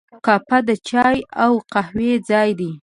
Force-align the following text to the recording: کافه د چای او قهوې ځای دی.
کافه 0.25 0.57
د 0.67 0.69
چای 0.89 1.17
او 1.43 1.51
قهوې 1.73 2.11
ځای 2.29 2.49
دی. 2.59 2.71